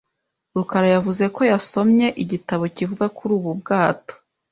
rukara 0.55 0.87
yavuze 0.95 1.23
ko 1.35 1.41
yasomye 1.51 2.07
igitabo 2.23 2.63
kivuga 2.75 3.05
kuri 3.17 3.31
ubu 3.37 3.51
bwato. 3.59 4.13